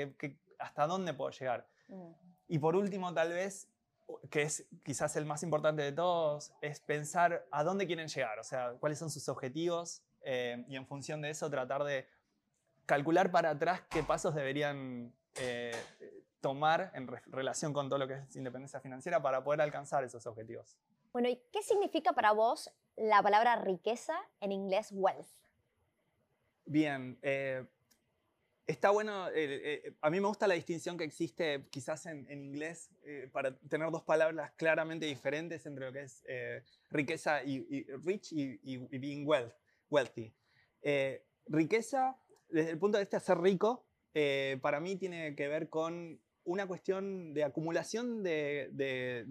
hasta 0.58 0.86
dónde 0.86 1.14
puedo 1.14 1.30
llegar? 1.30 1.66
Mm. 1.88 2.10
Y 2.48 2.58
por 2.58 2.74
último, 2.74 3.14
tal 3.14 3.30
vez, 3.30 3.68
que 4.30 4.42
es 4.42 4.66
quizás 4.82 5.14
el 5.14 5.24
más 5.24 5.44
importante 5.44 5.82
de 5.82 5.92
todos, 5.92 6.52
es 6.60 6.80
pensar 6.80 7.46
a 7.52 7.62
dónde 7.62 7.86
quieren 7.86 8.08
llegar, 8.08 8.40
o 8.40 8.44
sea, 8.44 8.74
cuáles 8.80 8.98
son 8.98 9.10
sus 9.10 9.28
objetivos 9.28 10.02
eh, 10.22 10.64
y 10.68 10.74
en 10.74 10.86
función 10.86 11.22
de 11.22 11.30
eso 11.30 11.48
tratar 11.48 11.84
de 11.84 12.08
calcular 12.84 13.30
para 13.30 13.50
atrás 13.50 13.82
qué 13.88 14.02
pasos 14.02 14.34
deberían 14.34 15.14
eh, 15.36 15.72
tomar 16.40 16.90
en 16.94 17.06
relación 17.26 17.72
con 17.72 17.88
todo 17.88 17.98
lo 17.98 18.08
que 18.08 18.14
es 18.14 18.36
independencia 18.36 18.80
financiera 18.80 19.20
para 19.22 19.42
poder 19.42 19.60
alcanzar 19.60 20.04
esos 20.04 20.26
objetivos. 20.26 20.76
Bueno, 21.12 21.28
¿y 21.28 21.36
qué 21.52 21.62
significa 21.62 22.12
para 22.12 22.32
vos 22.32 22.72
la 22.96 23.22
palabra 23.22 23.56
riqueza 23.56 24.14
en 24.40 24.52
inglés 24.52 24.90
wealth? 24.92 25.26
Bien, 26.64 27.18
eh, 27.22 27.66
está 28.66 28.90
bueno, 28.90 29.28
eh, 29.34 29.96
a 30.00 30.10
mí 30.10 30.20
me 30.20 30.28
gusta 30.28 30.46
la 30.46 30.54
distinción 30.54 30.96
que 30.96 31.04
existe 31.04 31.66
quizás 31.70 32.06
en, 32.06 32.30
inglés 32.30 32.90
para 33.32 33.56
tener 33.56 33.90
dos 33.90 34.02
palabras 34.02 34.52
claramente 34.52 35.06
diferentes 35.06 35.66
entre 35.66 35.86
lo 35.86 35.92
que 35.92 36.02
es 36.02 36.22
riqueza 36.90 37.42
y, 37.42 37.84
rich 38.04 38.32
y, 38.32 38.98
being 38.98 39.26
wealth, 39.26 39.52
wealthy. 39.90 40.32
riqueza, 41.46 42.16
desde 42.48 42.70
el 42.70 42.78
punto 42.78 42.98
de 42.98 43.04
vista 43.04 43.18
de 43.18 43.24
ser 43.24 43.38
rico, 43.38 43.84
eh, 44.14 44.58
para 44.60 44.80
mí 44.80 44.96
tiene 44.96 45.34
que 45.36 45.48
ver 45.48 45.68
con 45.68 46.20
una 46.50 46.66
cuestión 46.66 47.32
de 47.32 47.44
acumulación 47.44 48.24
de, 48.24 49.24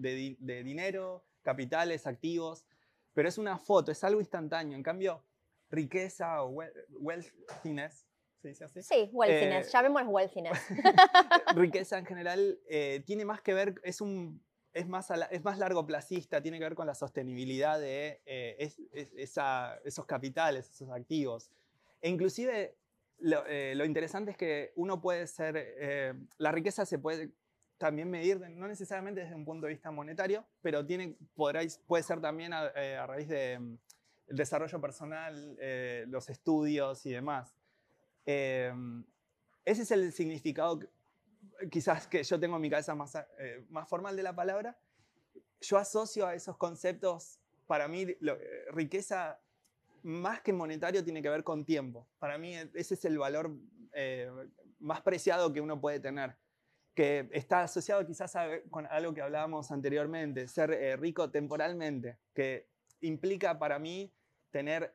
dinero, 0.64 1.22
capitales, 1.42 2.06
activos, 2.06 2.64
pero 3.12 3.28
es 3.28 3.36
una 3.36 3.58
foto, 3.58 3.92
es 3.92 4.02
algo 4.04 4.20
instantáneo. 4.20 4.74
En 4.74 4.82
cambio, 4.82 5.22
riqueza 5.68 6.42
o 6.42 6.62
wealthiness, 6.98 8.06
¿se 8.40 8.48
dice 8.48 8.64
así? 8.64 8.82
Sí, 8.82 9.10
wealthiness, 9.12 9.66
eh, 9.66 9.70
llamémoslo 9.70 10.10
wealthiness. 10.10 10.58
riqueza 11.54 11.98
en 11.98 12.06
general 12.06 12.58
eh, 12.68 13.02
tiene 13.04 13.24
más 13.24 13.42
que 13.42 13.54
ver, 13.54 13.80
es 13.84 14.00
un... 14.00 14.42
Es 14.72 14.86
más, 14.86 15.10
es 15.32 15.42
más 15.42 15.58
largo 15.58 15.84
placista, 15.84 16.40
tiene 16.40 16.58
que 16.58 16.62
ver 16.62 16.76
con 16.76 16.86
la 16.86 16.94
sostenibilidad 16.94 17.80
de 17.80 18.22
esos 18.24 20.06
capitales, 20.06 20.70
esos 20.70 20.88
activos. 20.90 21.50
E 22.00 22.08
inclusive 22.08 22.76
eh, 23.22 23.74
lo, 23.76 23.84
interesante 23.84 24.32
es 24.32 24.36
que 24.36 24.72
uno 24.76 25.00
puede 25.00 25.26
ser, 25.26 25.54
eh, 25.56 26.14
la 26.38 26.52
riqueza 26.52 26.86
se 26.86 26.98
puede 26.98 27.32
también 27.78 28.10
medir, 28.10 28.40
no 28.40 28.68
necesariamente 28.68 29.22
desde 29.22 29.34
un 29.34 29.44
punto 29.44 29.66
de 29.66 29.72
vista 29.72 29.90
monetario, 29.90 30.44
pero 30.60 30.84
tiene, 30.84 31.16
puede 31.34 32.02
ser 32.02 32.20
también 32.20 32.52
a, 32.52 32.66
eh, 32.74 33.06
raíz 33.06 33.28
del 33.28 33.60
mm, 33.60 33.78
desarrollo 34.28 34.80
personal, 34.80 35.56
los 36.08 36.28
estudios 36.28 37.04
y 37.06 37.10
demás. 37.10 37.54
ese 38.24 38.72
es 39.64 39.90
el 39.90 40.12
significado 40.12 40.80
quizás 41.70 42.06
que 42.06 42.22
yo 42.22 42.38
tengo 42.38 42.56
en 42.56 42.62
mi 42.62 42.70
cabeza 42.70 42.94
más, 42.94 43.18
más 43.68 43.88
formal 43.88 44.16
de 44.16 44.22
la 44.22 44.34
palabra. 44.34 44.78
Yo 45.60 45.78
asocio 45.78 46.26
a 46.26 46.34
esos 46.34 46.56
conceptos, 46.56 47.40
para 47.66 47.88
mí, 47.88 48.06
riqueza 48.72 49.40
más 50.02 50.40
que 50.40 50.52
monetario 50.52 51.04
tiene 51.04 51.22
que 51.22 51.28
ver 51.28 51.44
con 51.44 51.64
tiempo. 51.64 52.08
Para 52.18 52.38
mí 52.38 52.56
e, 52.56 52.70
ese 52.74 52.94
es 52.94 53.04
el 53.04 53.18
valor 53.18 53.54
eh, 53.92 54.30
más 54.78 55.00
preciado 55.02 55.52
que 55.52 55.60
uno 55.60 55.80
puede 55.80 56.00
tener, 56.00 56.36
que 56.94 57.28
está 57.32 57.62
asociado 57.62 58.04
quizás 58.06 58.34
con 58.70 58.86
algo 58.86 59.14
que 59.14 59.22
hablábamos 59.22 59.70
anteriormente, 59.70 60.48
ser 60.48 60.70
eh, 60.72 60.96
rico 60.96 61.30
temporalmente, 61.30 62.18
que 62.34 62.68
implica 63.00 63.58
para 63.58 63.78
mí 63.78 64.12
tener 64.50 64.94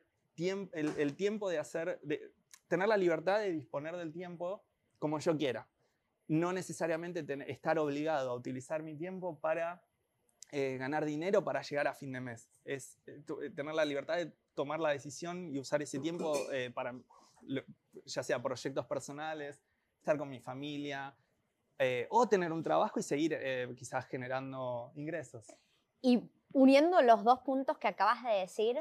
el, 0.72 1.16
tiempo 1.16 1.48
de 1.48 1.58
hacer, 1.58 2.00
tener 2.68 2.88
la 2.88 2.96
libertad 2.96 3.40
de 3.40 3.52
disponer 3.52 3.96
del 3.96 4.12
tiempo 4.12 4.64
como 4.98 5.18
yo 5.18 5.36
quiera. 5.36 5.68
No 6.28 6.52
necesariamente 6.52 7.24
estar 7.50 7.78
obligado 7.78 8.30
a 8.30 8.34
utilizar 8.34 8.82
mi 8.82 8.96
tiempo 8.96 9.38
para 9.40 9.82
eh, 10.56 10.78
ganar 10.78 11.04
dinero 11.04 11.44
para 11.44 11.60
llegar 11.60 11.86
a 11.86 11.92
fin 11.92 12.12
de 12.12 12.20
mes. 12.22 12.48
Es 12.64 12.98
tener 13.54 13.74
la 13.74 13.84
libertad 13.84 14.16
de 14.16 14.32
tomar 14.54 14.80
la 14.80 14.88
decisión 14.88 15.54
y 15.54 15.58
usar 15.58 15.82
ese 15.82 15.98
tiempo 15.98 16.34
eh, 16.50 16.70
para, 16.74 16.94
ya 18.06 18.22
sea 18.22 18.42
proyectos 18.42 18.86
personales, 18.86 19.62
estar 19.98 20.16
con 20.16 20.30
mi 20.30 20.40
familia, 20.40 21.14
eh, 21.78 22.06
o 22.08 22.26
tener 22.26 22.52
un 22.52 22.62
trabajo 22.62 22.98
y 22.98 23.02
seguir 23.02 23.36
eh, 23.38 23.68
quizás 23.76 24.06
generando 24.06 24.92
ingresos. 24.94 25.46
Y 26.00 26.22
uniendo 26.54 27.02
los 27.02 27.22
dos 27.22 27.40
puntos 27.40 27.76
que 27.76 27.88
acabas 27.88 28.24
de 28.24 28.30
decir, 28.30 28.78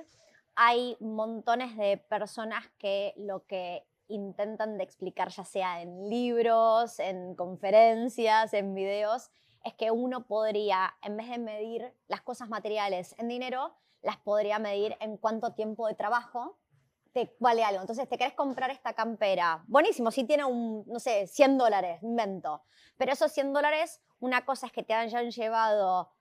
hay 0.55 0.95
montones 1.01 1.75
de 1.75 1.97
personas 1.97 2.63
que 2.77 3.13
lo 3.17 3.45
que 3.45 3.83
intentan 4.07 4.77
de 4.77 4.85
explicar, 4.85 5.27
ya 5.27 5.43
sea 5.43 5.81
en 5.81 6.09
libros, 6.09 6.99
en 6.99 7.35
conferencias, 7.35 8.53
en 8.53 8.73
videos, 8.73 9.29
es 9.65 9.73
que 9.73 9.91
uno 9.91 10.27
podría, 10.27 10.95
en 11.01 11.17
vez 11.17 11.27
de 11.27 11.39
medir 11.39 11.93
las 12.07 12.21
cosas 12.21 12.47
materiales 12.49 13.15
en 13.17 13.27
dinero, 13.27 13.75
las 14.03 14.17
podría 14.17 14.59
medir 14.59 14.95
en 14.99 15.17
cuánto 15.17 15.53
tiempo 15.53 15.87
de 15.87 15.95
trabajo 15.95 16.57
te 17.11 17.35
vale 17.39 17.63
algo. 17.63 17.81
Entonces, 17.81 18.07
te 18.07 18.17
querés 18.17 18.33
comprar 18.33 18.69
esta 18.69 18.93
campera. 18.93 19.63
Buenísimo, 19.67 20.11
si 20.11 20.23
tiene 20.23 20.45
un, 20.45 20.83
no 20.85 20.99
sé, 20.99 21.25
100 21.25 21.57
dólares, 21.57 22.03
invento. 22.03 22.61
Pero 22.95 23.11
esos 23.11 23.31
100 23.31 23.53
dólares, 23.53 24.01
una 24.19 24.45
cosa 24.45 24.67
es 24.67 24.71
que 24.71 24.83
te 24.83 24.93
hayan 24.93 25.31
llevado 25.31 26.11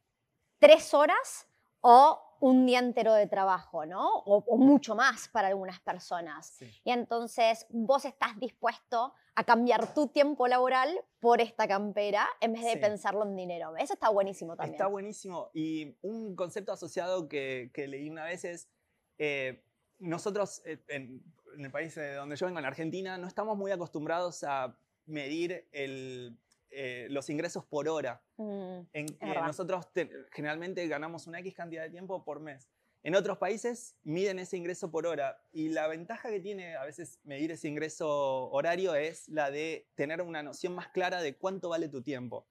tres 0.59 0.95
horas 0.95 1.47
o 1.87 2.19
un 2.41 2.65
día 2.65 2.79
entero 2.79 3.13
de 3.13 3.27
trabajo, 3.27 3.85
¿no? 3.85 4.19
O, 4.25 4.57
mucho 4.57 4.95
más 4.95 5.29
para 5.29 5.49
algunas 5.49 5.81
personas. 5.81 6.59
Y 6.83 6.91
entonces 6.91 7.67
vos 7.69 8.07
estás 8.07 8.39
dispuesto 8.41 9.13
a 9.35 9.45
cambiar 9.45 9.93
tu 9.93 10.09
tiempo 10.09 10.49
laboral 10.49 10.99
por 11.21 11.43
esta 11.43 11.69
campera 11.69 12.27
en 12.41 12.55
vez 12.55 12.65
de 12.65 12.79
pensarlo 12.79 13.25
en 13.25 13.37
dinero. 13.37 13.77
Eso 13.77 13.93
está 13.95 14.09
buenísimo 14.09 14.57
también. 14.57 14.75
Está 14.75 14.87
buenísimo. 14.87 15.51
Y 15.53 15.99
un 16.01 16.35
concepto 16.35 16.73
asociado 16.73 17.29
que, 17.29 17.71
leí 17.77 18.09
una 18.09 18.25
vez 18.25 18.45
es, 18.47 18.69
eh, 19.19 19.63
nosotros 19.99 20.63
eh, 20.65 20.83
en, 20.89 21.23
el 21.59 21.71
país 21.71 21.95
de 21.95 22.15
donde 22.15 22.37
yo 22.37 22.47
vengo, 22.47 22.61
en 22.61 22.65
Argentina, 22.65 23.19
no 23.19 23.27
estamos 23.27 23.59
muy 23.59 23.73
acostumbrados 23.73 24.43
a 24.43 24.79
medir 25.05 25.69
el, 25.73 26.39
eh, 26.75 27.07
los 27.11 27.31
ingresos 27.31 27.65
por 27.65 27.89
hora. 27.89 28.23
Mm, 28.37 28.81
en, 28.93 29.07
nosotros 29.21 29.87
generalmente 30.33 30.87
ganamos 30.89 31.27
una 31.27 31.39
X 31.41 31.55
cantidad 31.55 31.83
de 31.83 31.91
tiempo 31.91 32.25
por 32.25 32.41
mes. 32.41 32.69
En 33.03 33.15
otros 33.15 33.37
países 33.39 33.97
miden 34.03 34.39
ese 34.39 34.57
ingreso 34.57 34.91
por 34.91 35.07
hora 35.07 35.39
y 35.53 35.69
la 35.69 35.87
ventaja 35.89 36.31
que 36.31 36.41
tiene 36.41 36.75
a 36.75 36.85
veces 36.85 37.21
medir 37.23 37.51
ese 37.51 37.69
ingreso 37.69 38.51
horario 38.51 38.95
es 38.95 39.29
la 39.29 39.51
de 39.51 39.87
tener 39.95 40.23
una 40.23 40.43
noción 40.43 40.75
más 40.75 40.89
clara 40.89 41.21
de 41.21 41.37
cuánto 41.37 41.69
vale 41.69 41.89
tu 41.89 42.03
tiempo. 42.03 42.47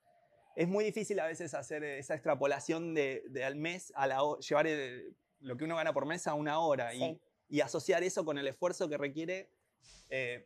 Es 0.55 0.67
muy 0.67 0.85
difícil 0.85 1.19
a 1.19 1.25
veces 1.25 1.55
hacer 1.55 1.83
esa 1.83 2.13
extrapolación 2.13 2.93
de, 2.93 3.23
al 3.43 3.55
mes, 3.55 3.91
a 3.95 4.05
la, 4.05 4.19
llevar 4.47 4.67
lo 5.39 5.57
que 5.57 5.63
uno 5.63 5.75
gana 5.75 5.91
por 5.91 6.05
mes 6.05 6.27
a 6.27 6.35
una 6.35 6.59
hora 6.59 6.93
y, 6.93 7.19
y, 7.49 7.61
asociar 7.61 8.03
eso 8.03 8.23
con 8.23 8.37
el 8.37 8.47
esfuerzo 8.47 8.87
que 8.87 8.97
requiere 8.97 9.49
eh, 10.15 10.45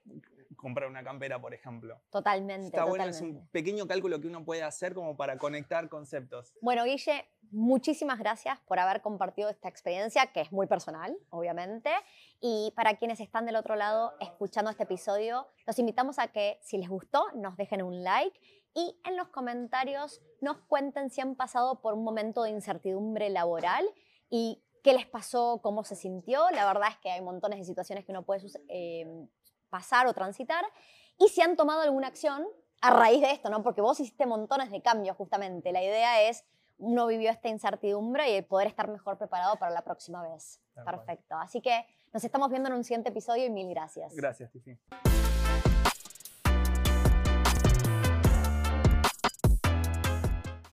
comprar 0.57 0.89
una 0.89 1.03
campera, 1.03 1.39
por 1.39 1.53
ejemplo. 1.53 2.01
Totalmente. 2.09 2.67
Está 2.67 2.83
bueno, 2.83 3.05
es 3.05 3.21
un 3.21 3.47
pequeño 3.51 3.87
cálculo 3.87 4.19
que 4.19 4.27
uno 4.27 4.43
puede 4.43 4.63
hacer 4.63 4.93
como 4.93 5.15
para 5.15 5.37
conectar 5.37 5.87
conceptos. 5.87 6.53
Bueno, 6.61 6.83
Guille, 6.83 7.25
muchísimas 7.51 8.19
gracias 8.19 8.59
por 8.67 8.79
haber 8.79 9.01
compartido 9.01 9.49
esta 9.49 9.69
experiencia, 9.69 10.33
que 10.33 10.41
es 10.41 10.51
muy 10.51 10.67
personal, 10.67 11.15
obviamente. 11.29 11.91
Y 12.41 12.73
para 12.75 12.97
quienes 12.97 13.19
están 13.19 13.45
del 13.45 13.55
otro 13.55 13.75
lado 13.75 14.15
escuchando 14.19 14.69
este 14.69 14.83
episodio, 14.83 15.47
los 15.65 15.79
invitamos 15.79 16.19
a 16.19 16.27
que, 16.27 16.59
si 16.61 16.77
les 16.77 16.89
gustó, 16.89 17.25
nos 17.35 17.55
dejen 17.55 17.81
un 17.81 18.03
like 18.03 18.37
y 18.73 18.99
en 19.05 19.15
los 19.15 19.29
comentarios 19.29 20.21
nos 20.41 20.57
cuenten 20.67 21.09
si 21.09 21.21
han 21.21 21.35
pasado 21.35 21.81
por 21.81 21.93
un 21.93 22.03
momento 22.03 22.43
de 22.43 22.49
incertidumbre 22.49 23.29
laboral 23.29 23.85
y 24.29 24.61
qué 24.83 24.93
les 24.93 25.05
pasó, 25.05 25.59
cómo 25.63 25.83
se 25.83 25.95
sintió. 25.95 26.49
La 26.51 26.65
verdad 26.65 26.89
es 26.91 26.97
que 26.97 27.11
hay 27.11 27.21
montones 27.21 27.59
de 27.59 27.65
situaciones 27.65 28.05
que 28.05 28.11
uno 28.11 28.23
puede 28.23 28.45
eh, 28.69 29.27
pasar 29.69 30.07
o 30.07 30.13
transitar, 30.13 30.65
y 31.17 31.29
si 31.29 31.41
han 31.41 31.55
tomado 31.55 31.81
alguna 31.81 32.07
acción 32.07 32.45
a 32.81 32.91
raíz 32.91 33.21
de 33.21 33.31
esto, 33.31 33.49
¿no? 33.49 33.63
Porque 33.63 33.81
vos 33.81 33.99
hiciste 33.99 34.25
montones 34.25 34.71
de 34.71 34.81
cambios 34.81 35.17
justamente. 35.17 35.71
La 35.71 35.83
idea 35.83 36.21
es 36.21 36.45
uno 36.77 37.07
vivió 37.07 37.31
esta 37.31 37.49
incertidumbre 37.49 38.37
y 38.37 38.41
poder 38.43 38.67
estar 38.67 38.87
mejor 38.87 39.17
preparado 39.17 39.57
para 39.57 39.71
la 39.71 39.83
próxima 39.83 40.21
vez. 40.21 40.61
Perfecto. 40.85 41.35
Así 41.35 41.59
que 41.59 41.85
nos 42.13 42.23
estamos 42.23 42.49
viendo 42.49 42.69
en 42.69 42.75
un 42.75 42.83
siguiente 42.83 43.09
episodio 43.09 43.45
y 43.45 43.49
mil 43.49 43.69
gracias. 43.69 44.15
Gracias, 44.15 44.51
Tiffy. 44.51 44.77